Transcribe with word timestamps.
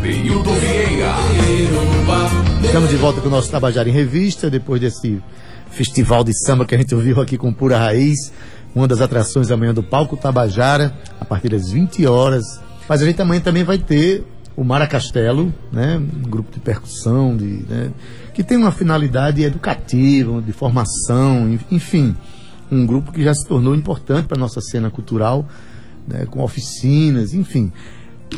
Vieira. 0.00 1.14
Estamos 2.64 2.90
de 2.90 2.96
volta 2.96 3.20
com 3.20 3.28
o 3.28 3.30
nosso 3.30 3.50
Tabajara 3.50 3.88
em 3.88 3.92
Revista, 3.92 4.48
depois 4.48 4.80
desse 4.80 5.20
festival 5.70 6.22
de 6.22 6.32
samba 6.44 6.64
que 6.64 6.74
a 6.74 6.78
gente 6.78 6.94
ouviu 6.94 7.20
aqui 7.20 7.36
com 7.36 7.52
Pura 7.52 7.78
Raiz. 7.78 8.32
Uma 8.74 8.86
das 8.86 9.00
atrações 9.00 9.50
amanhã 9.50 9.74
do 9.74 9.82
Palco 9.82 10.16
Tabajara, 10.16 10.94
a 11.20 11.24
partir 11.24 11.48
das 11.48 11.70
20 11.70 12.06
horas. 12.06 12.44
Mas 12.88 13.02
a 13.02 13.06
gente 13.06 13.20
amanhã 13.20 13.40
também 13.40 13.64
vai 13.64 13.78
ter 13.78 14.24
o 14.56 14.62
Mara 14.62 14.86
Castelo, 14.86 15.52
né? 15.72 15.96
um 15.96 16.28
grupo 16.28 16.52
de 16.52 16.60
percussão, 16.60 17.36
de, 17.36 17.64
né? 17.68 17.90
que 18.34 18.44
tem 18.44 18.56
uma 18.56 18.72
finalidade 18.72 19.42
educativa, 19.42 20.40
de 20.42 20.52
formação, 20.52 21.58
enfim. 21.70 22.14
Um 22.70 22.86
grupo 22.86 23.10
que 23.12 23.22
já 23.22 23.32
se 23.34 23.46
tornou 23.46 23.74
importante 23.74 24.26
para 24.26 24.36
a 24.36 24.40
nossa 24.40 24.60
cena 24.60 24.90
cultural, 24.90 25.48
né? 26.06 26.26
com 26.26 26.42
oficinas, 26.42 27.34
enfim. 27.34 27.72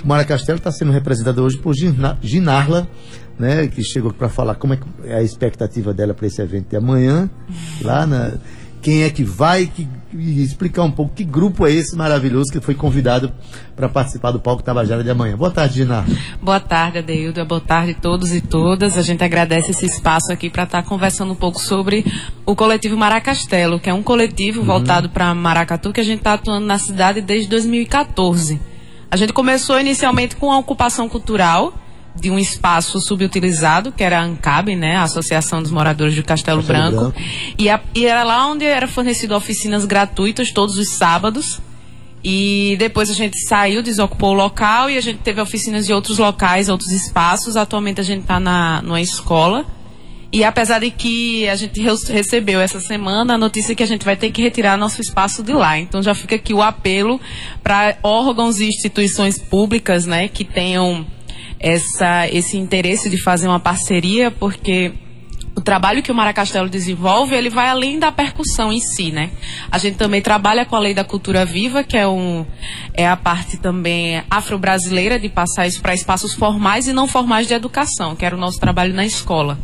O 0.02 0.06
Mara 0.06 0.24
Castelo 0.24 0.58
está 0.58 0.72
sendo 0.72 0.92
representado 0.92 1.42
hoje 1.42 1.58
por 1.58 1.74
Ginarla, 1.74 2.88
né, 3.38 3.66
que 3.68 3.82
chegou 3.82 4.12
para 4.12 4.28
falar 4.28 4.54
como 4.54 4.74
é, 4.74 4.78
é 5.04 5.14
a 5.16 5.22
expectativa 5.22 5.92
dela 5.92 6.14
para 6.14 6.26
esse 6.26 6.40
evento 6.40 6.68
de 6.70 6.76
amanhã, 6.76 7.28
lá 7.82 8.06
na 8.06 8.32
quem 8.80 9.02
é 9.02 9.10
que 9.10 9.22
vai 9.22 9.66
que, 9.66 9.86
e 10.12 10.42
explicar 10.42 10.82
um 10.82 10.90
pouco 10.90 11.14
que 11.14 11.24
grupo 11.24 11.66
é 11.66 11.72
esse 11.72 11.94
maravilhoso 11.96 12.50
que 12.50 12.60
foi 12.60 12.74
convidado 12.74 13.32
para 13.76 13.88
participar 13.88 14.30
do 14.30 14.40
Palco 14.40 14.62
Tabajara 14.62 15.04
de 15.04 15.10
amanhã. 15.10 15.36
Boa 15.36 15.50
tarde, 15.50 15.74
Gina. 15.74 16.04
Boa 16.42 16.60
tarde, 16.60 16.98
Adeildo. 16.98 17.44
Boa 17.44 17.60
tarde 17.60 17.92
a 17.92 18.00
todos 18.00 18.32
e 18.32 18.40
todas. 18.40 18.96
A 18.96 19.02
gente 19.02 19.22
agradece 19.22 19.70
esse 19.70 19.86
espaço 19.86 20.32
aqui 20.32 20.48
para 20.48 20.64
estar 20.64 20.82
tá 20.82 20.88
conversando 20.88 21.32
um 21.32 21.36
pouco 21.36 21.60
sobre 21.60 22.04
o 22.46 22.56
coletivo 22.56 22.96
Maracastelo, 22.96 23.78
que 23.78 23.90
é 23.90 23.94
um 23.94 24.02
coletivo 24.02 24.60
uhum. 24.60 24.66
voltado 24.66 25.10
para 25.10 25.34
Maracatu 25.34 25.92
que 25.92 26.00
a 26.00 26.04
gente 26.04 26.18
está 26.18 26.34
atuando 26.34 26.66
na 26.66 26.78
cidade 26.78 27.20
desde 27.20 27.48
2014. 27.48 28.69
A 29.10 29.16
gente 29.16 29.32
começou 29.32 29.80
inicialmente 29.80 30.36
com 30.36 30.52
a 30.52 30.58
ocupação 30.58 31.08
cultural 31.08 31.74
de 32.14 32.30
um 32.30 32.38
espaço 32.38 33.00
subutilizado, 33.00 33.92
que 33.92 34.02
era 34.02 34.20
a 34.20 34.22
ANCAB, 34.22 34.76
né, 34.76 34.96
a 34.96 35.04
Associação 35.04 35.62
dos 35.62 35.70
Moradores 35.70 36.14
do 36.14 36.22
Castelo, 36.22 36.62
Castelo 36.62 36.90
Branco, 36.90 37.12
Branco. 37.12 37.54
E, 37.58 37.68
a, 37.68 37.80
e, 37.94 38.04
era 38.04 38.22
lá 38.24 38.46
onde 38.46 38.64
era 38.64 38.86
fornecido 38.86 39.34
oficinas 39.34 39.84
gratuitas 39.84 40.52
todos 40.52 40.76
os 40.76 40.96
sábados. 40.96 41.60
E 42.22 42.76
depois 42.78 43.08
a 43.08 43.14
gente 43.14 43.38
saiu, 43.46 43.82
desocupou 43.82 44.30
o 44.30 44.34
local 44.34 44.90
e 44.90 44.98
a 44.98 45.00
gente 45.00 45.20
teve 45.20 45.40
oficinas 45.40 45.86
de 45.86 45.92
outros 45.92 46.18
locais, 46.18 46.68
outros 46.68 46.90
espaços. 46.90 47.56
Atualmente 47.56 48.00
a 48.00 48.04
gente 48.04 48.22
está 48.22 48.38
numa 48.38 49.00
escola. 49.00 49.64
E 50.32 50.44
apesar 50.44 50.78
de 50.78 50.90
que 50.92 51.48
a 51.48 51.56
gente 51.56 51.80
recebeu 51.80 52.60
essa 52.60 52.78
semana 52.78 53.34
a 53.34 53.38
notícia 53.38 53.74
que 53.74 53.82
a 53.82 53.86
gente 53.86 54.04
vai 54.04 54.16
ter 54.16 54.30
que 54.30 54.42
retirar 54.42 54.76
nosso 54.76 55.00
espaço 55.00 55.42
de 55.42 55.52
lá. 55.52 55.76
Então 55.76 56.00
já 56.00 56.14
fica 56.14 56.36
aqui 56.36 56.54
o 56.54 56.62
apelo 56.62 57.20
para 57.62 57.96
órgãos 58.02 58.60
e 58.60 58.66
instituições 58.66 59.38
públicas, 59.38 60.06
né, 60.06 60.28
que 60.28 60.44
tenham 60.44 61.04
essa, 61.58 62.28
esse 62.28 62.56
interesse 62.56 63.10
de 63.10 63.20
fazer 63.20 63.48
uma 63.48 63.58
parceria, 63.58 64.30
porque 64.30 64.92
o 65.56 65.60
trabalho 65.60 66.02
que 66.02 66.12
o 66.12 66.14
Maracastelo 66.14 66.68
desenvolve, 66.68 67.34
ele 67.34 67.50
vai 67.50 67.68
além 67.68 67.98
da 67.98 68.12
percussão 68.12 68.72
em 68.72 68.80
si, 68.80 69.10
né? 69.10 69.30
A 69.70 69.78
gente 69.78 69.96
também 69.96 70.22
trabalha 70.22 70.64
com 70.64 70.76
a 70.76 70.78
lei 70.78 70.94
da 70.94 71.04
cultura 71.04 71.44
viva, 71.44 71.82
que 71.82 71.96
é, 71.96 72.06
um, 72.06 72.46
é 72.94 73.06
a 73.06 73.16
parte 73.16 73.56
também 73.58 74.22
afro-brasileira 74.30 75.18
de 75.18 75.28
passar 75.28 75.66
isso 75.66 75.82
para 75.82 75.92
espaços 75.92 76.34
formais 76.34 76.86
e 76.86 76.92
não 76.92 77.06
formais 77.06 77.46
de 77.46 77.54
educação, 77.54 78.16
que 78.16 78.24
era 78.24 78.34
o 78.34 78.38
nosso 78.38 78.58
trabalho 78.58 78.94
na 78.94 79.04
escola. 79.04 79.58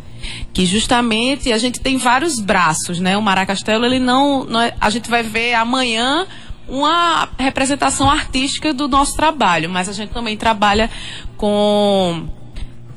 Que 0.53 0.65
justamente 0.65 1.51
a 1.51 1.57
gente 1.57 1.79
tem 1.79 1.97
vários 1.97 2.39
braços, 2.39 2.99
né? 2.99 3.17
O 3.17 3.21
Maracastelo, 3.21 3.85
ele 3.85 3.99
não, 3.99 4.43
não 4.43 4.61
é, 4.61 4.73
a 4.79 4.89
gente 4.89 5.09
vai 5.09 5.23
ver 5.23 5.53
amanhã 5.53 6.27
uma 6.67 7.29
representação 7.39 8.09
artística 8.09 8.73
do 8.73 8.87
nosso 8.87 9.15
trabalho, 9.15 9.69
mas 9.69 9.87
a 9.87 9.93
gente 9.93 10.09
também 10.09 10.35
trabalha 10.35 10.89
com 11.37 12.27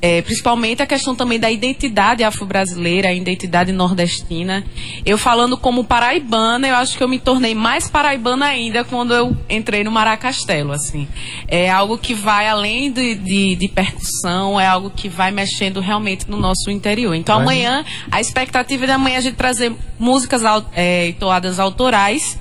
é, 0.02 0.22
principalmente 0.22 0.82
a 0.82 0.86
questão 0.86 1.14
também 1.14 1.38
da 1.38 1.50
identidade 1.50 2.24
afro-brasileira, 2.24 3.08
a 3.08 3.12
identidade 3.12 3.70
nordestina. 3.72 4.64
Eu 5.04 5.18
falando 5.18 5.56
como 5.56 5.84
paraibana, 5.84 6.68
eu 6.68 6.76
acho 6.76 6.96
que 6.96 7.02
eu 7.02 7.08
me 7.08 7.18
tornei 7.18 7.54
mais 7.54 7.88
paraibana 7.88 8.46
ainda 8.46 8.82
quando 8.82 9.14
eu 9.14 9.36
entrei 9.48 9.84
no 9.84 9.90
Maracastelo, 9.90 10.72
assim. 10.72 11.06
É 11.46 11.70
algo 11.70 11.98
que 11.98 12.14
vai 12.14 12.48
além 12.48 12.90
de, 12.90 13.14
de, 13.14 13.56
de 13.56 13.68
percussão, 13.68 14.58
é 14.58 14.66
algo 14.66 14.90
que 14.90 15.08
vai 15.08 15.30
mexendo 15.30 15.80
realmente 15.80 16.30
no 16.30 16.38
nosso 16.38 16.70
interior. 16.70 17.14
Então 17.14 17.36
vai. 17.36 17.44
amanhã, 17.44 17.84
a 18.10 18.20
expectativa 18.20 18.84
é 18.84 18.86
de 18.86 18.92
amanhã 18.92 19.18
a 19.18 19.22
gente 19.22 19.36
trazer 19.36 19.72
músicas 19.98 20.42
é, 20.74 21.12
toadas 21.18 21.58
autorais 21.58 22.38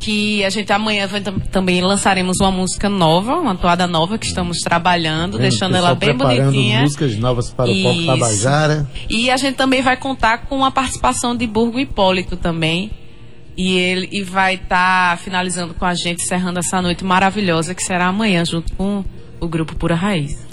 que 0.00 0.42
a 0.42 0.50
gente 0.50 0.72
amanhã 0.72 1.06
vai, 1.06 1.20
também 1.20 1.82
lançaremos 1.82 2.38
uma 2.40 2.50
música 2.50 2.88
nova, 2.88 3.34
uma 3.34 3.54
toada 3.54 3.86
nova 3.86 4.16
que 4.18 4.26
estamos 4.26 4.58
trabalhando, 4.60 5.36
é, 5.38 5.42
deixando 5.42 5.76
ela 5.76 5.94
bem 5.94 6.16
bonitinha. 6.16 6.80
músicas 6.80 7.16
novas 7.16 7.50
para 7.50 7.70
o 7.70 7.82
Palco 7.82 8.06
Tabajara. 8.06 8.90
E 9.10 9.30
a 9.30 9.36
gente 9.36 9.56
também 9.56 9.82
vai 9.82 9.98
contar 9.98 10.38
com 10.46 10.64
a 10.64 10.70
participação 10.70 11.36
de 11.36 11.46
Burgo 11.46 11.78
Hipólito 11.78 12.36
também. 12.36 12.90
E 13.56 13.76
ele 13.76 14.08
e 14.10 14.22
vai 14.22 14.54
estar 14.54 15.10
tá 15.10 15.16
finalizando 15.22 15.74
com 15.74 15.84
a 15.84 15.92
gente, 15.92 16.22
encerrando 16.22 16.58
essa 16.58 16.80
noite 16.80 17.04
maravilhosa 17.04 17.74
que 17.74 17.82
será 17.82 18.06
amanhã, 18.06 18.42
junto 18.42 18.72
com 18.74 19.04
o 19.38 19.46
grupo 19.46 19.76
Pura 19.76 19.94
Raiz. 19.94 20.48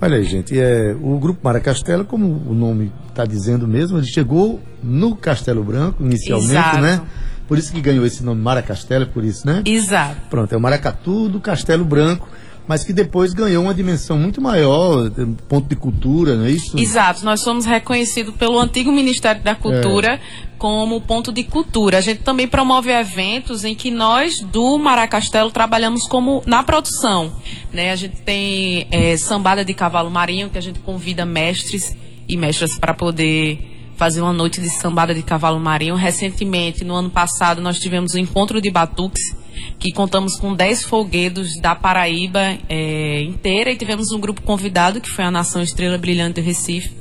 Olha 0.00 0.16
aí, 0.16 0.24
gente, 0.24 0.58
é, 0.58 0.96
o 1.02 1.18
Grupo 1.18 1.40
Mara 1.42 1.58
Castelo, 1.58 2.04
como 2.04 2.24
o 2.48 2.54
nome 2.54 2.92
está 3.08 3.24
dizendo 3.24 3.66
mesmo, 3.66 3.98
ele 3.98 4.06
chegou 4.06 4.60
no 4.80 5.16
Castelo 5.16 5.62
Branco, 5.64 6.02
inicialmente, 6.02 6.52
Exato. 6.52 6.80
né? 6.80 7.02
Por 7.48 7.56
isso 7.56 7.72
que 7.72 7.80
ganhou 7.80 8.04
esse 8.04 8.22
nome 8.22 8.42
Maracastelo, 8.42 9.04
é 9.04 9.06
por 9.06 9.24
isso, 9.24 9.46
né? 9.46 9.62
Exato. 9.64 10.20
Pronto, 10.28 10.52
é 10.52 10.56
o 10.56 10.60
Maracatu 10.60 11.30
do 11.30 11.40
Castelo 11.40 11.82
Branco, 11.82 12.28
mas 12.68 12.84
que 12.84 12.92
depois 12.92 13.32
ganhou 13.32 13.64
uma 13.64 13.72
dimensão 13.72 14.18
muito 14.18 14.42
maior, 14.42 15.10
ponto 15.48 15.66
de 15.66 15.74
cultura, 15.74 16.36
não 16.36 16.44
é 16.44 16.50
isso? 16.50 16.78
Exato, 16.78 17.24
nós 17.24 17.40
somos 17.40 17.64
reconhecidos 17.64 18.34
pelo 18.34 18.58
antigo 18.60 18.92
Ministério 18.92 19.42
da 19.42 19.54
Cultura 19.54 20.16
é. 20.16 20.20
como 20.58 21.00
ponto 21.00 21.32
de 21.32 21.44
cultura. 21.44 21.96
A 21.96 22.00
gente 22.02 22.20
também 22.20 22.46
promove 22.46 22.90
eventos 22.90 23.64
em 23.64 23.74
que 23.74 23.90
nós 23.90 24.40
do 24.40 24.76
Maracastelo 24.76 25.50
trabalhamos 25.50 26.06
como 26.06 26.42
na 26.44 26.62
produção. 26.62 27.32
Né? 27.72 27.90
A 27.90 27.96
gente 27.96 28.20
tem 28.20 28.86
é, 28.90 29.16
sambada 29.16 29.64
de 29.64 29.72
cavalo 29.72 30.10
marinho, 30.10 30.50
que 30.50 30.58
a 30.58 30.62
gente 30.62 30.80
convida 30.80 31.24
mestres 31.24 31.96
e 32.28 32.36
mestras 32.36 32.78
para 32.78 32.92
poder 32.92 33.77
fazer 33.98 34.22
uma 34.22 34.32
noite 34.32 34.60
de 34.60 34.70
sambada 34.70 35.12
de 35.12 35.22
cavalo 35.22 35.58
marinho. 35.58 35.96
Recentemente, 35.96 36.84
no 36.84 36.94
ano 36.94 37.10
passado, 37.10 37.60
nós 37.60 37.78
tivemos 37.78 38.14
o 38.14 38.18
encontro 38.18 38.62
de 38.62 38.70
batuques, 38.70 39.34
que 39.78 39.92
contamos 39.92 40.36
com 40.38 40.54
10 40.54 40.84
folguedos 40.84 41.60
da 41.60 41.74
Paraíba 41.74 42.56
é, 42.68 43.22
inteira. 43.22 43.72
E 43.72 43.76
tivemos 43.76 44.12
um 44.12 44.20
grupo 44.20 44.40
convidado, 44.42 45.00
que 45.00 45.10
foi 45.10 45.24
a 45.24 45.30
Nação 45.30 45.60
Estrela 45.60 45.98
Brilhante 45.98 46.40
do 46.40 46.44
Recife, 46.44 46.96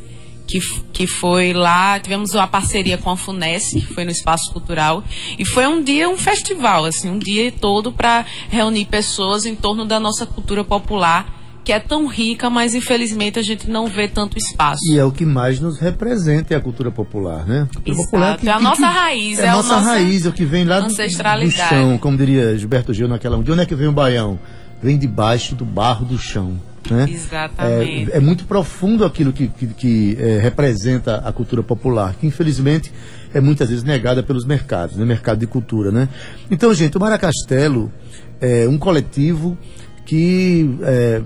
que, 0.47 0.59
que 0.91 1.06
foi 1.06 1.53
lá, 1.53 2.00
tivemos 2.00 2.34
uma 2.34 2.47
parceria 2.47 2.97
com 2.97 3.12
a 3.12 3.18
FUNESC, 3.18 3.81
foi 3.94 4.03
no 4.03 4.12
Espaço 4.12 4.52
Cultural, 4.52 5.03
e 5.38 5.46
foi 5.46 5.68
um 5.68 5.84
dia, 5.84 6.09
um 6.09 6.18
festival, 6.18 6.86
assim, 6.86 7.09
um 7.09 7.19
dia 7.19 7.52
todo 7.52 7.91
para 7.91 8.25
reunir 8.50 8.86
pessoas 8.86 9.46
em 9.46 9.56
torno 9.56 9.86
da 9.86 10.00
nossa 10.00 10.25
cultura 10.25 10.63
popular 10.63 11.37
que 11.67 11.73
é 11.73 11.81
tão 11.81 12.07
rica, 12.07 12.50
mas 12.50 12.73
infelizmente 12.73 13.38
a 13.38 13.41
gente 13.41 13.69
não 13.69 13.88
vê 13.88 14.07
tanto 14.07 14.38
espaço. 14.38 14.79
E 14.89 14.97
é 14.97 15.03
o 15.03 15.11
que 15.11 15.25
mais 15.25 15.59
nos 15.59 15.81
representa 15.81 16.53
é 16.53 16.57
a 16.57 16.61
cultura 16.61 16.89
popular, 16.89 17.45
né? 17.45 17.67
A 17.69 17.73
cultura 17.73 17.97
popular 17.97 18.38
que, 18.38 18.47
é 18.47 18.51
a 18.53 18.59
nossa 18.61 18.88
que, 18.88 18.94
raiz, 18.94 19.39
é, 19.39 19.44
é 19.44 19.50
a 19.50 19.51
nossa 19.51 19.77
raiz, 19.77 20.25
é 20.25 20.29
o 20.29 20.31
que 20.31 20.45
vem 20.45 20.63
lá 20.63 20.79
do, 20.79 20.88
do 20.88 21.51
chão, 21.51 21.97
como 21.97 22.16
diria 22.16 22.57
Gilberto 22.57 22.94
Gil 22.94 23.09
naquela. 23.09 23.44
De 23.44 23.51
onde 23.51 23.63
é 23.63 23.66
que 23.66 23.75
vem 23.75 23.89
o 23.89 23.91
baião? 23.91 24.39
Vem 24.81 24.97
debaixo 24.97 25.56
do 25.56 25.66
barro 25.66 26.06
do 26.06 26.17
chão. 26.17 26.57
Né? 26.89 27.06
Exatamente. 27.09 28.11
É, 28.13 28.16
é, 28.16 28.19
muito 28.22 28.45
profundo 28.45 29.03
aquilo 29.03 29.33
que, 29.33 29.50
que, 29.50 29.67
que 29.67 30.17
é, 30.22 30.39
representa 30.39 31.17
a 31.17 31.33
cultura 31.33 31.61
popular, 31.61 32.16
que 32.17 32.25
infelizmente 32.25 32.94
é 33.33 33.41
muitas 33.41 33.67
vezes 33.67 33.83
negada 33.83 34.23
pelos 34.23 34.45
mercados, 34.45 34.95
né? 34.95 35.03
mercado 35.03 35.39
de 35.39 35.47
cultura. 35.47 35.91
Né? 35.91 36.07
Então, 36.50 36.73
gente, 36.73 36.95
o 36.95 37.00
Maracastelo 37.01 37.91
é 38.39 38.65
um 38.69 38.77
coletivo 38.77 39.57
que 40.06 40.77
é, 40.83 41.21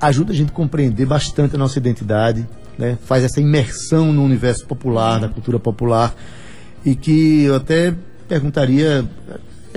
ajuda 0.00 0.32
a 0.32 0.34
gente 0.34 0.50
a 0.50 0.54
compreender 0.54 1.06
bastante 1.06 1.54
a 1.56 1.58
nossa 1.58 1.78
identidade, 1.78 2.46
né? 2.78 2.98
faz 3.04 3.24
essa 3.24 3.40
imersão 3.40 4.12
no 4.12 4.22
universo 4.24 4.66
popular, 4.66 5.20
na 5.20 5.28
cultura 5.28 5.58
popular, 5.58 6.14
e 6.84 6.94
que 6.94 7.44
eu 7.44 7.56
até 7.56 7.94
perguntaria 8.28 9.04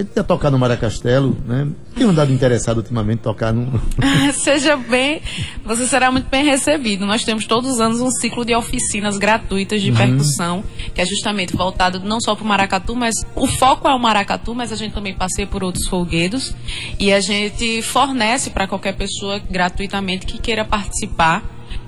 ele 0.01 0.09
ia 0.15 0.24
tocar 0.24 0.51
no 0.51 0.59
Maracastelo, 0.59 1.38
né? 1.45 1.68
Tem 1.95 2.06
andado 2.06 2.31
interessado 2.31 2.77
ultimamente 2.77 3.19
tocar 3.19 3.53
no. 3.53 3.81
Seja 4.33 4.75
bem, 4.75 5.21
você 5.63 5.86
será 5.88 6.12
muito 6.12 6.30
bem 6.30 6.44
recebido. 6.44 7.06
Nós 7.06 7.24
temos 7.24 7.45
todos 7.45 7.71
os 7.71 7.80
anos 7.80 8.01
um 8.01 8.12
ciclo 8.12 8.44
de 8.44 8.56
oficinas 8.56 9.18
gratuitas 9.18 9.81
de 9.81 9.92
uhum. 9.92 9.98
percussão, 9.98 10.63
que 10.94 11.01
é 11.01 11.06
justamente 11.06 11.56
voltado 11.56 12.00
não 12.00 12.19
só 12.19 12.36
para 12.36 12.44
o 12.44 12.48
maracatu, 12.48 12.95
mas 12.95 13.15
o 13.36 13.48
foco 13.48 13.88
é 13.88 13.94
o 13.94 14.00
maracatu, 14.00 14.53
mas 14.53 14.71
a 14.71 14.75
gente 14.75 14.94
também 14.94 15.13
passeia 15.13 15.48
por 15.48 15.63
outros 15.63 15.88
folguedos 15.88 16.54
e 17.00 17.12
a 17.13 17.19
gente 17.19 17.81
fornece 17.81 18.50
para 18.50 18.68
qualquer 18.68 18.95
pessoa 18.95 19.39
gratuitamente 19.39 20.25
que 20.25 20.38
queira 20.38 20.65
participar. 20.65 21.44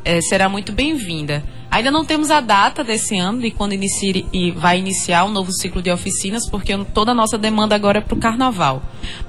É, 0.06 0.20
será 0.22 0.50
muito 0.50 0.72
bem-vinda. 0.72 1.44
Ainda 1.74 1.90
não 1.90 2.06
temos 2.06 2.30
a 2.30 2.40
data 2.40 2.84
desse 2.84 3.18
ano 3.18 3.42
de 3.42 3.50
quando 3.50 3.74
inicia 3.74 4.24
e 4.32 4.52
vai 4.52 4.78
iniciar 4.78 5.26
um 5.26 5.32
novo 5.32 5.52
ciclo 5.52 5.82
de 5.82 5.90
oficinas, 5.90 6.48
porque 6.48 6.78
toda 6.94 7.14
a 7.14 7.16
nossa 7.16 7.36
demanda 7.36 7.74
agora 7.74 7.98
é 7.98 8.02
para 8.02 8.14
o 8.14 8.20
carnaval. 8.20 8.84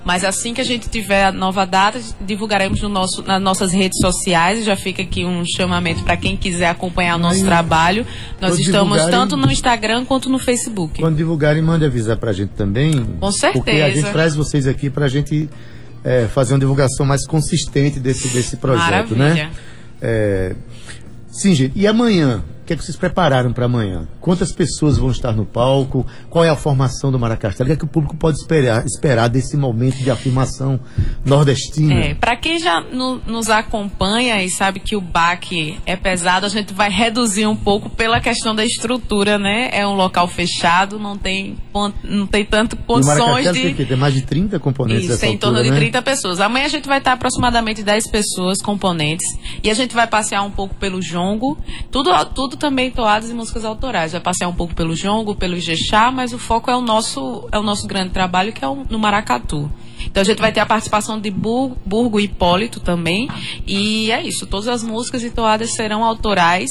Mas 0.04 0.24
assim 0.24 0.52
que 0.52 0.60
a 0.60 0.64
gente 0.64 0.90
tiver 0.90 1.24
a 1.24 1.32
nova 1.32 1.64
data, 1.64 1.98
divulgaremos 2.20 2.82
no 2.82 2.90
nosso, 2.90 3.22
nas 3.22 3.40
nossas 3.40 3.72
redes 3.72 3.98
sociais. 3.98 4.62
Já 4.62 4.76
fica 4.76 5.00
aqui 5.00 5.24
um 5.24 5.42
chamamento 5.46 6.04
para 6.04 6.18
quem 6.18 6.36
quiser 6.36 6.68
acompanhar 6.68 7.16
o 7.16 7.18
nosso 7.18 7.40
Aí, 7.40 7.44
trabalho. 7.44 8.06
Nós 8.38 8.58
estamos 8.58 9.00
tanto 9.06 9.38
no 9.38 9.50
Instagram 9.50 10.04
quanto 10.04 10.28
no 10.28 10.38
Facebook. 10.38 11.00
Quando 11.00 11.16
divulgarem, 11.16 11.62
mande 11.62 11.86
avisar 11.86 12.18
para 12.18 12.28
a 12.28 12.34
gente 12.34 12.50
também. 12.50 12.92
Com 13.20 13.32
certeza. 13.32 13.64
Porque 13.64 13.80
a 13.80 13.88
gente 13.88 14.12
traz 14.12 14.36
vocês 14.36 14.66
aqui 14.66 14.90
para 14.90 15.06
a 15.06 15.08
gente 15.08 15.48
é, 16.04 16.26
fazer 16.26 16.52
uma 16.52 16.60
divulgação 16.60 17.06
mais 17.06 17.26
consistente 17.26 17.98
desse, 17.98 18.28
desse 18.28 18.58
projeto, 18.58 19.14
né? 19.14 19.28
Maravilha. 19.30 19.44
né? 19.46 19.50
É, 20.02 20.54
Sim, 21.34 21.52
gente. 21.52 21.76
E 21.76 21.84
amanhã? 21.86 22.42
O 22.64 22.66
que, 22.66 22.72
é 22.72 22.76
que 22.76 22.82
vocês 22.82 22.96
prepararam 22.96 23.52
para 23.52 23.66
amanhã? 23.66 24.08
Quantas 24.22 24.50
pessoas 24.50 24.96
vão 24.96 25.10
estar 25.10 25.32
no 25.32 25.44
palco? 25.44 26.06
Qual 26.30 26.42
é 26.42 26.48
a 26.48 26.56
formação 26.56 27.12
do 27.12 27.18
Maracastelo? 27.18 27.66
O 27.66 27.68
que, 27.68 27.72
é 27.74 27.76
que 27.76 27.84
o 27.84 27.86
público 27.86 28.16
pode 28.16 28.38
esperar, 28.38 28.86
esperar 28.86 29.28
desse 29.28 29.54
momento 29.54 29.98
de 29.98 30.10
afirmação 30.10 30.80
nordestina? 31.26 31.92
É, 31.92 32.14
para 32.14 32.34
quem 32.36 32.58
já 32.58 32.80
no, 32.80 33.16
nos 33.26 33.50
acompanha 33.50 34.42
e 34.42 34.48
sabe 34.48 34.80
que 34.80 34.96
o 34.96 35.00
baque 35.02 35.78
é 35.84 35.94
pesado, 35.94 36.46
a 36.46 36.48
gente 36.48 36.72
vai 36.72 36.88
reduzir 36.88 37.46
um 37.46 37.54
pouco 37.54 37.90
pela 37.90 38.18
questão 38.18 38.54
da 38.54 38.64
estrutura, 38.64 39.38
né? 39.38 39.68
É 39.70 39.86
um 39.86 39.94
local 39.94 40.26
fechado, 40.26 40.98
não 40.98 41.18
tem, 41.18 41.58
não 42.02 42.26
tem 42.26 42.46
tanto 42.46 42.78
condições 42.78 43.52
de... 43.52 43.74
Tem, 43.74 43.86
tem 43.86 43.96
mais 43.98 44.14
de 44.14 44.22
30 44.22 44.58
componentes 44.58 45.10
Isso, 45.10 45.20
tem 45.20 45.34
em 45.34 45.38
torno 45.38 45.62
de 45.62 45.70
30 45.70 46.00
pessoas. 46.00 46.40
Amanhã 46.40 46.64
a 46.64 46.70
gente 46.70 46.88
vai 46.88 46.96
estar 46.96 47.12
aproximadamente 47.12 47.82
10 47.82 48.10
pessoas, 48.10 48.62
componentes, 48.62 49.26
e 49.62 49.70
a 49.70 49.74
gente 49.74 49.94
vai 49.94 50.06
passear 50.06 50.42
um 50.42 50.50
pouco 50.50 50.74
pelo 50.76 51.02
jongo, 51.02 51.58
tudo, 51.90 52.10
tudo 52.34 52.53
também 52.56 52.90
toadas 52.90 53.30
e 53.30 53.34
músicas 53.34 53.64
autorais. 53.64 54.12
Vai 54.12 54.20
passear 54.20 54.48
um 54.48 54.54
pouco 54.54 54.74
pelo 54.74 54.94
jongo, 54.94 55.34
pelo 55.34 55.56
Ijexá, 55.56 56.10
mas 56.10 56.32
o 56.32 56.38
foco 56.38 56.70
é 56.70 56.76
o 56.76 56.80
nosso, 56.80 57.48
é 57.52 57.58
o 57.58 57.62
nosso 57.62 57.86
grande 57.86 58.10
trabalho, 58.10 58.52
que 58.52 58.64
é 58.64 58.68
o, 58.68 58.84
no 58.88 58.98
Maracatu. 58.98 59.70
Então 60.06 60.20
a 60.20 60.24
gente 60.24 60.38
vai 60.38 60.52
ter 60.52 60.60
a 60.60 60.66
participação 60.66 61.20
de 61.20 61.30
Burgo, 61.30 61.76
Burgo 61.84 62.20
Hipólito 62.20 62.80
também. 62.80 63.28
E 63.66 64.10
é 64.10 64.22
isso, 64.22 64.46
todas 64.46 64.68
as 64.68 64.82
músicas 64.82 65.22
e 65.22 65.30
toadas 65.30 65.74
serão 65.74 66.04
autorais 66.04 66.70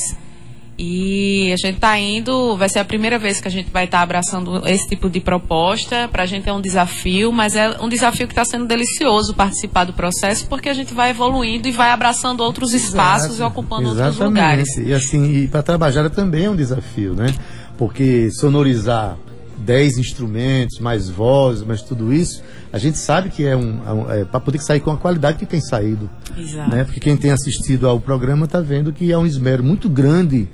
e 0.77 1.51
a 1.53 1.57
gente 1.57 1.75
está 1.75 1.97
indo, 1.99 2.57
vai 2.57 2.67
ser 2.67 2.79
a 2.79 2.85
primeira 2.85 3.19
vez 3.19 3.39
que 3.39 3.47
a 3.47 3.51
gente 3.51 3.69
vai 3.71 3.85
estar 3.85 3.99
tá 3.99 4.03
abraçando 4.03 4.67
esse 4.67 4.87
tipo 4.87 5.09
de 5.09 5.19
proposta. 5.19 6.07
Para 6.07 6.23
a 6.23 6.25
gente 6.25 6.49
é 6.49 6.53
um 6.53 6.61
desafio, 6.61 7.31
mas 7.31 7.55
é 7.55 7.77
um 7.79 7.87
desafio 7.87 8.27
que 8.27 8.33
está 8.33 8.43
sendo 8.43 8.65
delicioso 8.65 9.33
participar 9.33 9.83
do 9.83 9.93
processo, 9.93 10.47
porque 10.47 10.69
a 10.69 10.73
gente 10.73 10.93
vai 10.93 11.11
evoluindo 11.11 11.67
e 11.67 11.71
vai 11.71 11.91
abraçando 11.91 12.41
outros 12.41 12.73
espaços 12.73 13.35
Exato, 13.35 13.41
e 13.41 13.45
ocupando 13.45 13.91
exatamente. 13.91 14.05
outros 14.05 14.27
lugares. 14.27 14.77
E 14.77 14.93
assim, 14.93 15.43
e 15.43 15.47
para 15.47 15.61
trabalhar 15.61 16.09
também 16.09 16.45
é 16.45 16.49
um 16.49 16.55
desafio, 16.55 17.13
né? 17.13 17.33
Porque 17.77 18.31
sonorizar 18.31 19.17
10 19.57 19.97
instrumentos, 19.97 20.79
mais 20.79 21.09
vozes, 21.09 21.63
mais 21.63 21.81
tudo 21.81 22.13
isso, 22.13 22.43
a 22.71 22.77
gente 22.77 22.97
sabe 22.97 23.29
que 23.29 23.45
é 23.45 23.55
um, 23.55 24.09
é, 24.09 24.21
é 24.21 24.25
para 24.25 24.39
poder 24.39 24.59
sair 24.59 24.79
com 24.79 24.91
a 24.91 24.97
qualidade 24.97 25.37
que 25.37 25.45
tem 25.45 25.61
saído. 25.61 26.09
Exato. 26.37 26.69
Né? 26.69 26.83
Porque 26.83 26.99
quem 26.99 27.15
tem 27.15 27.31
assistido 27.31 27.87
ao 27.87 27.99
programa 27.99 28.45
está 28.45 28.59
vendo 28.59 28.91
que 28.91 29.11
é 29.11 29.17
um 29.17 29.25
esmero 29.25 29.63
muito 29.63 29.89
grande 29.89 30.47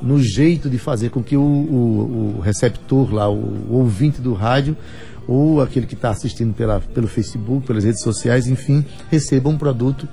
no 0.00 0.20
jeito 0.22 0.68
de 0.68 0.78
fazer 0.78 1.10
com 1.10 1.22
que 1.22 1.36
o, 1.36 1.40
o, 1.40 2.36
o 2.36 2.40
receptor 2.40 3.12
lá, 3.12 3.28
o, 3.28 3.36
o, 3.36 3.74
ouvinte 3.76 4.20
do 4.20 4.34
rádio, 4.34 4.76
ou 5.26 5.62
aquele 5.62 5.86
que 5.86 5.94
está 5.94 6.10
assistindo 6.10 6.52
pela, 6.52 6.80
pelo 6.80 7.08
Facebook, 7.08 7.66
pelas 7.66 7.84
redes 7.84 8.02
sociais, 8.02 8.46
enfim, 8.46 8.84
receba 9.10 9.48
um 9.48 9.56
produto 9.56 10.06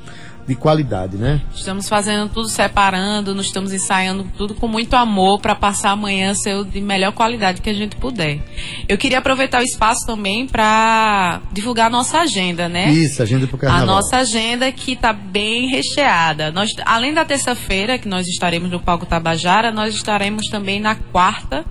de 0.47 0.55
qualidade, 0.55 1.17
né? 1.17 1.41
Estamos 1.53 1.87
fazendo 1.87 2.29
tudo 2.29 2.49
separando, 2.49 3.33
nós 3.35 3.45
estamos 3.45 3.71
ensaiando 3.71 4.25
tudo 4.37 4.55
com 4.55 4.67
muito 4.67 4.95
amor 4.95 5.39
para 5.39 5.55
passar 5.55 5.91
amanhã 5.91 6.33
ser 6.33 6.63
de 6.65 6.81
melhor 6.81 7.11
qualidade 7.11 7.61
que 7.61 7.69
a 7.69 7.73
gente 7.73 7.95
puder. 7.95 8.39
Eu 8.87 8.97
queria 8.97 9.19
aproveitar 9.19 9.61
o 9.61 9.63
espaço 9.63 10.05
também 10.05 10.47
para 10.47 11.41
divulgar 11.51 11.87
a 11.87 11.89
nossa 11.89 12.19
agenda, 12.19 12.67
né? 12.67 12.91
Isso, 12.91 13.21
agenda 13.21 13.47
para 13.47 13.55
o 13.55 13.59
carnaval. 13.59 13.83
A 13.83 13.85
nossa 13.85 14.17
agenda 14.17 14.71
que 14.71 14.93
está 14.93 15.13
bem 15.13 15.69
recheada. 15.69 16.51
Nós, 16.51 16.69
além 16.85 17.13
da 17.13 17.23
terça-feira, 17.23 17.97
que 17.97 18.07
nós 18.07 18.27
estaremos 18.27 18.69
no 18.69 18.79
Palco 18.79 19.05
Tabajara, 19.05 19.71
nós 19.71 19.95
estaremos 19.95 20.47
também 20.47 20.79
na 20.79 20.95
quarta 20.95 21.65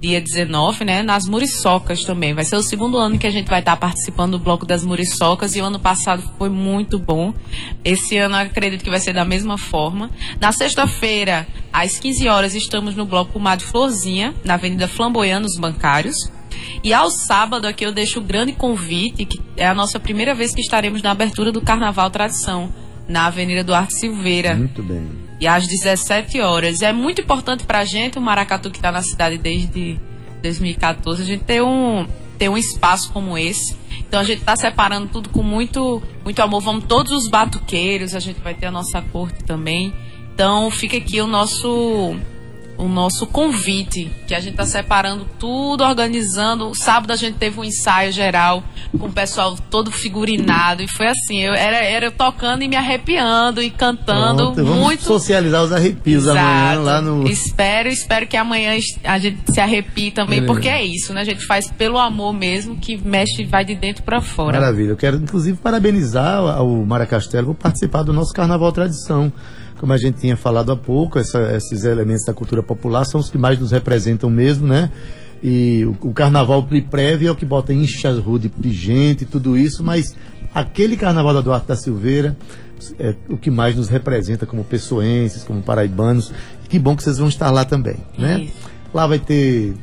dia 0.00 0.20
19, 0.20 0.84
né, 0.84 1.02
nas 1.02 1.26
Muriçocas 1.26 2.02
também. 2.02 2.32
Vai 2.32 2.44
ser 2.44 2.56
o 2.56 2.62
segundo 2.62 2.96
ano 2.96 3.18
que 3.18 3.26
a 3.26 3.30
gente 3.30 3.48
vai 3.48 3.60
estar 3.60 3.76
participando 3.76 4.32
do 4.32 4.38
Bloco 4.38 4.64
das 4.64 4.82
Muriçocas 4.82 5.54
e 5.54 5.60
o 5.60 5.64
ano 5.64 5.78
passado 5.78 6.22
foi 6.38 6.48
muito 6.48 6.98
bom. 6.98 7.34
Esse 7.84 8.16
ano 8.16 8.34
acredito 8.34 8.82
que 8.82 8.90
vai 8.90 8.98
ser 8.98 9.12
da 9.12 9.24
mesma 9.24 9.58
forma. 9.58 10.10
Na 10.40 10.52
sexta-feira, 10.52 11.46
às 11.70 11.98
15 11.98 12.28
horas, 12.28 12.54
estamos 12.54 12.96
no 12.96 13.04
Bloco 13.04 13.32
Comadre 13.32 13.66
Florzinha, 13.66 14.34
na 14.42 14.54
Avenida 14.54 14.88
Flamboyant, 14.88 15.42
nos 15.42 15.58
Bancários. 15.58 16.16
E 16.82 16.94
ao 16.94 17.10
sábado 17.10 17.66
aqui 17.66 17.84
eu 17.84 17.92
deixo 17.92 18.20
o 18.20 18.22
grande 18.22 18.52
convite, 18.52 19.26
que 19.26 19.40
é 19.56 19.66
a 19.66 19.74
nossa 19.74 20.00
primeira 20.00 20.34
vez 20.34 20.54
que 20.54 20.62
estaremos 20.62 21.02
na 21.02 21.10
abertura 21.10 21.52
do 21.52 21.60
Carnaval 21.60 22.10
Tradição, 22.10 22.72
na 23.06 23.26
Avenida 23.26 23.62
Duarte 23.62 23.98
Silveira. 23.98 24.54
Muito 24.54 24.82
bem 24.82 25.19
e 25.40 25.46
às 25.46 25.66
17 25.66 26.40
horas. 26.40 26.82
É 26.82 26.92
muito 26.92 27.22
importante 27.22 27.64
para 27.64 27.80
a 27.80 27.84
gente, 27.84 28.18
o 28.18 28.20
Maracatu 28.20 28.70
que 28.70 28.76
está 28.78 28.92
na 28.92 29.02
cidade 29.02 29.38
desde 29.38 29.98
2014, 30.42 31.22
a 31.22 31.24
gente 31.24 31.44
ter 31.44 31.62
um, 31.62 32.06
ter 32.38 32.48
um 32.48 32.56
espaço 32.56 33.10
como 33.12 33.36
esse. 33.38 33.76
Então 33.98 34.20
a 34.20 34.24
gente 34.24 34.40
está 34.40 34.54
separando 34.56 35.08
tudo 35.08 35.28
com 35.30 35.42
muito, 35.42 36.02
muito 36.22 36.40
amor. 36.42 36.60
Vamos 36.60 36.84
todos 36.84 37.12
os 37.12 37.28
batuqueiros, 37.28 38.14
a 38.14 38.20
gente 38.20 38.40
vai 38.40 38.54
ter 38.54 38.66
a 38.66 38.70
nossa 38.70 39.00
corte 39.00 39.42
também. 39.44 39.92
Então 40.34 40.70
fica 40.70 40.96
aqui 40.96 41.20
o 41.20 41.26
nosso 41.26 42.16
o 42.76 42.88
nosso 42.88 43.26
convite, 43.26 44.10
que 44.30 44.34
a 44.36 44.40
gente 44.40 44.52
está 44.52 44.64
separando 44.64 45.26
tudo, 45.40 45.82
organizando. 45.82 46.70
Sábado 46.76 47.10
a 47.10 47.16
gente 47.16 47.36
teve 47.36 47.58
um 47.58 47.64
ensaio 47.64 48.12
geral 48.12 48.62
com 48.96 49.06
o 49.06 49.12
pessoal 49.12 49.56
todo 49.68 49.90
figurinado 49.90 50.84
e 50.84 50.88
foi 50.88 51.08
assim, 51.08 51.40
eu 51.40 51.52
era, 51.52 51.78
era 51.78 52.12
tocando 52.12 52.62
e 52.62 52.68
me 52.68 52.76
arrepiando 52.76 53.60
e 53.60 53.70
cantando 53.70 54.52
Pronto, 54.52 54.64
muito. 54.64 55.02
socializar 55.02 55.64
os 55.64 55.72
arrepios 55.72 56.24
Exato. 56.24 56.38
amanhã 56.38 56.80
lá 56.80 57.02
no. 57.02 57.26
Espero, 57.26 57.88
espero 57.88 58.24
que 58.28 58.36
amanhã 58.36 58.78
a 59.02 59.18
gente 59.18 59.52
se 59.52 59.60
arrepie 59.60 60.12
também, 60.12 60.46
porque 60.46 60.68
é 60.68 60.84
isso, 60.84 61.12
né? 61.12 61.22
A 61.22 61.24
gente 61.24 61.44
faz 61.44 61.68
pelo 61.68 61.98
amor 61.98 62.32
mesmo 62.32 62.76
que 62.76 62.96
mexe 62.96 63.42
e 63.42 63.44
vai 63.44 63.64
de 63.64 63.74
dentro 63.74 64.04
para 64.04 64.20
fora. 64.20 64.60
Maravilha. 64.60 64.90
Eu 64.90 64.96
quero 64.96 65.16
inclusive 65.16 65.58
parabenizar 65.58 66.62
o 66.62 66.86
Maracastelo 66.86 67.48
por 67.48 67.62
participar 67.62 68.04
do 68.04 68.12
nosso 68.12 68.32
Carnaval 68.32 68.70
Tradição 68.70 69.32
como 69.80 69.94
a 69.94 69.96
gente 69.96 70.20
tinha 70.20 70.36
falado 70.36 70.70
há 70.70 70.76
pouco, 70.76 71.18
essa, 71.18 71.56
esses 71.56 71.84
elementos 71.84 72.22
da 72.26 72.34
cultura 72.34 72.62
popular 72.62 73.06
são 73.06 73.18
os 73.18 73.30
que 73.30 73.38
mais 73.38 73.58
nos 73.58 73.70
representam 73.70 74.19
mesmo, 74.28 74.66
né? 74.66 74.90
E 75.42 75.84
o, 75.86 76.08
o 76.08 76.12
carnaval 76.12 76.66
prévio 76.90 77.28
é 77.28 77.30
o 77.30 77.36
que 77.36 77.46
bota 77.46 77.72
inchas 77.72 78.18
rude 78.18 78.52
de 78.54 78.72
gente 78.72 79.22
e 79.22 79.26
tudo 79.26 79.56
isso, 79.56 79.82
mas 79.82 80.14
aquele 80.54 80.96
carnaval 80.96 81.32
da 81.32 81.40
Duarte 81.40 81.68
da 81.68 81.76
Silveira 81.76 82.36
é 82.98 83.14
o 83.28 83.36
que 83.36 83.50
mais 83.50 83.76
nos 83.76 83.88
representa 83.88 84.46
como 84.46 84.64
pessoenses, 84.64 85.44
como 85.44 85.62
paraibanos. 85.62 86.32
Que 86.68 86.78
bom 86.78 86.96
que 86.96 87.02
vocês 87.02 87.18
vão 87.18 87.28
estar 87.28 87.50
lá 87.50 87.64
também, 87.64 87.96
né? 88.18 88.42
Isso. 88.42 88.70
Lá 88.92 89.06
vai 89.06 89.18
ter 89.18 89.74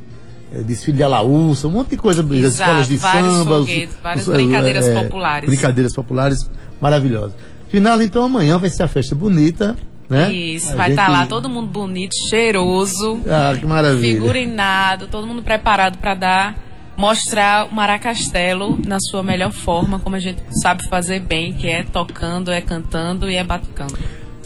é, 0.52 0.62
desfile 0.62 0.98
de 0.98 1.04
alaúça, 1.04 1.68
um 1.68 1.72
monte 1.72 1.92
de 1.92 1.98
coisa, 1.98 2.22
Exato, 2.22 2.46
escolas 2.46 2.88
de 2.88 2.98
samba, 2.98 3.66
várias 4.02 4.28
brincadeiras 4.28 4.86
é, 4.86 5.04
populares. 5.04 5.50
Brincadeiras 5.50 5.94
populares 5.94 6.50
maravilhosas. 6.80 7.34
Final, 7.70 8.02
então, 8.02 8.24
amanhã 8.24 8.58
vai 8.58 8.70
ser 8.70 8.84
a 8.84 8.88
festa 8.88 9.14
bonita. 9.14 9.76
Né? 10.10 10.32
Isso, 10.32 10.72
a 10.72 10.76
vai 10.76 10.90
estar 10.92 11.04
gente... 11.04 11.14
tá 11.14 11.20
lá 11.22 11.28
todo 11.28 11.50
mundo 11.50 11.68
bonito, 11.68 12.14
cheiroso. 12.30 13.22
Ah, 13.28 13.56
que 13.58 13.66
maravilha. 13.66 14.14
Figurinado, 14.14 15.08
todo 15.08 15.28
mundo 15.28 15.42
preparado 15.42 15.98
para 15.98 16.14
dar, 16.14 16.56
mostrar 16.96 17.68
o 17.68 17.76
Maracastelo 17.76 18.80
na 18.86 19.00
sua 19.00 19.22
melhor 19.22 19.52
forma, 19.52 20.00
como 20.00 20.16
a 20.16 20.20
gente 20.20 20.42
sabe 20.62 20.88
fazer 20.88 21.20
bem, 21.20 21.54
que 21.54 21.68
é 21.68 21.84
tocando, 21.84 22.52
é 22.52 22.62
cantando 22.62 23.30
e 23.30 23.36
é 23.36 23.44
batucando. 23.44 23.98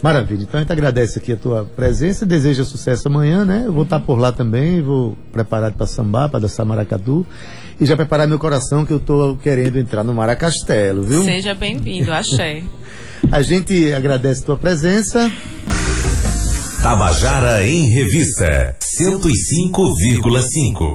Maravilha. 0.02 0.42
Então 0.42 0.58
a 0.58 0.62
gente 0.62 0.72
agradece 0.72 1.20
aqui 1.20 1.32
a 1.32 1.36
tua 1.36 1.64
presença, 1.64 2.26
deseja 2.26 2.64
sucesso 2.64 3.06
amanhã, 3.06 3.44
né? 3.44 3.62
Eu 3.66 3.72
vou 3.72 3.84
estar 3.84 4.00
por 4.00 4.18
lá 4.18 4.32
também, 4.32 4.82
vou 4.82 5.16
preparado 5.30 5.74
para 5.74 5.86
sambar, 5.86 6.28
para 6.28 6.40
dançar 6.40 6.66
maracatu 6.66 7.24
e 7.80 7.86
já 7.86 7.96
preparar 7.96 8.26
meu 8.26 8.38
coração 8.38 8.84
que 8.84 8.92
eu 8.92 8.96
estou 8.96 9.36
querendo 9.36 9.78
entrar 9.78 10.02
no 10.02 10.12
Maracastelo, 10.12 11.02
viu? 11.02 11.22
Seja 11.22 11.54
bem-vindo, 11.54 12.10
achei. 12.14 12.64
A 13.30 13.42
gente 13.42 13.92
agradece 13.92 14.42
a 14.42 14.46
tua 14.46 14.56
presença. 14.56 15.30
Tabajara 16.82 17.66
em 17.66 17.88
Revista 17.88 18.76
105,5 18.98 20.90